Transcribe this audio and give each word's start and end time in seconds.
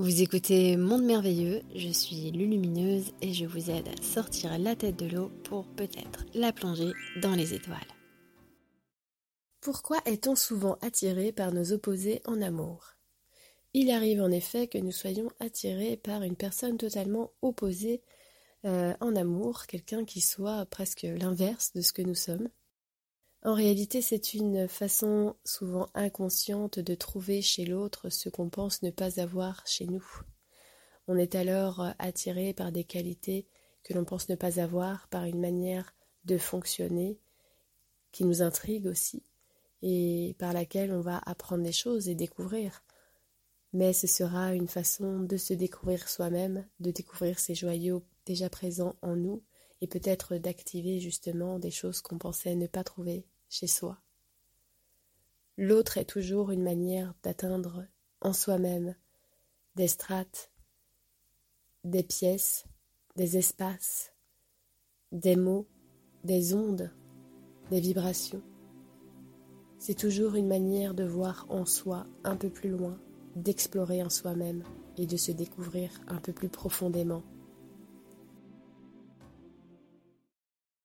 Vous 0.00 0.22
écoutez 0.22 0.78
Monde 0.78 1.04
Merveilleux, 1.04 1.60
je 1.76 1.90
suis 1.90 2.30
Lulumineuse 2.30 3.12
et 3.20 3.34
je 3.34 3.44
vous 3.44 3.70
aide 3.70 3.86
à 3.86 4.02
sortir 4.02 4.58
la 4.58 4.74
tête 4.74 4.96
de 4.96 5.04
l'eau 5.04 5.28
pour 5.44 5.66
peut-être 5.66 6.24
la 6.32 6.54
plonger 6.54 6.92
dans 7.20 7.34
les 7.34 7.52
étoiles. 7.52 7.76
Pourquoi 9.60 9.98
est-on 10.06 10.36
souvent 10.36 10.78
attiré 10.80 11.32
par 11.32 11.52
nos 11.52 11.72
opposés 11.72 12.22
en 12.24 12.40
amour? 12.40 12.94
Il 13.74 13.90
arrive 13.90 14.22
en 14.22 14.30
effet 14.30 14.68
que 14.68 14.78
nous 14.78 14.90
soyons 14.90 15.28
attirés 15.38 15.98
par 15.98 16.22
une 16.22 16.34
personne 16.36 16.78
totalement 16.78 17.30
opposée 17.42 18.00
euh, 18.64 18.94
en 19.02 19.14
amour, 19.14 19.66
quelqu'un 19.66 20.06
qui 20.06 20.22
soit 20.22 20.64
presque 20.64 21.02
l'inverse 21.02 21.74
de 21.74 21.82
ce 21.82 21.92
que 21.92 22.00
nous 22.00 22.14
sommes. 22.14 22.48
En 23.42 23.54
réalité, 23.54 24.02
c'est 24.02 24.34
une 24.34 24.68
façon 24.68 25.34
souvent 25.44 25.88
inconsciente 25.94 26.78
de 26.78 26.94
trouver 26.94 27.40
chez 27.40 27.64
l'autre 27.64 28.10
ce 28.10 28.28
qu'on 28.28 28.50
pense 28.50 28.82
ne 28.82 28.90
pas 28.90 29.18
avoir 29.18 29.66
chez 29.66 29.86
nous. 29.86 30.04
On 31.08 31.16
est 31.16 31.34
alors 31.34 31.86
attiré 31.98 32.52
par 32.52 32.70
des 32.70 32.84
qualités 32.84 33.46
que 33.82 33.94
l'on 33.94 34.04
pense 34.04 34.28
ne 34.28 34.34
pas 34.34 34.60
avoir, 34.60 35.08
par 35.08 35.24
une 35.24 35.40
manière 35.40 35.94
de 36.26 36.36
fonctionner 36.36 37.18
qui 38.12 38.24
nous 38.24 38.42
intrigue 38.42 38.86
aussi 38.86 39.22
et 39.80 40.36
par 40.38 40.52
laquelle 40.52 40.92
on 40.92 41.00
va 41.00 41.22
apprendre 41.24 41.64
des 41.64 41.72
choses 41.72 42.10
et 42.10 42.14
découvrir. 42.14 42.84
Mais 43.72 43.94
ce 43.94 44.06
sera 44.06 44.54
une 44.54 44.68
façon 44.68 45.20
de 45.20 45.38
se 45.38 45.54
découvrir 45.54 46.10
soi-même, 46.10 46.66
de 46.80 46.90
découvrir 46.90 47.38
ces 47.38 47.54
joyaux 47.54 48.04
déjà 48.26 48.50
présents 48.50 48.96
en 49.00 49.16
nous 49.16 49.42
et 49.80 49.86
peut-être 49.86 50.36
d'activer 50.36 51.00
justement 51.00 51.58
des 51.58 51.70
choses 51.70 52.00
qu'on 52.00 52.18
pensait 52.18 52.54
ne 52.54 52.66
pas 52.66 52.84
trouver 52.84 53.24
chez 53.48 53.66
soi. 53.66 54.00
L'autre 55.56 55.98
est 55.98 56.04
toujours 56.04 56.50
une 56.50 56.62
manière 56.62 57.14
d'atteindre 57.22 57.86
en 58.20 58.32
soi-même 58.32 58.94
des 59.76 59.88
strates, 59.88 60.50
des 61.84 62.02
pièces, 62.02 62.64
des 63.16 63.36
espaces, 63.36 64.12
des 65.12 65.36
mots, 65.36 65.66
des 66.24 66.54
ondes, 66.54 66.90
des 67.70 67.80
vibrations. 67.80 68.42
C'est 69.78 69.94
toujours 69.94 70.34
une 70.34 70.48
manière 70.48 70.94
de 70.94 71.04
voir 71.04 71.46
en 71.48 71.64
soi 71.64 72.06
un 72.24 72.36
peu 72.36 72.50
plus 72.50 72.70
loin, 72.70 72.98
d'explorer 73.36 74.02
en 74.02 74.10
soi-même 74.10 74.62
et 74.98 75.06
de 75.06 75.16
se 75.16 75.32
découvrir 75.32 75.90
un 76.08 76.18
peu 76.18 76.32
plus 76.32 76.50
profondément 76.50 77.22